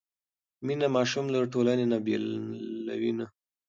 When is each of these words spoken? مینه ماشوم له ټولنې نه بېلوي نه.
مینه 0.65 0.87
ماشوم 0.95 1.25
له 1.33 1.39
ټولنې 1.53 1.85
نه 1.91 1.97
بېلوي 2.05 3.11
نه. 3.19 3.25